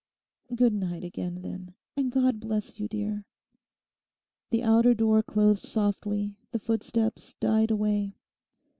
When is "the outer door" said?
4.49-5.21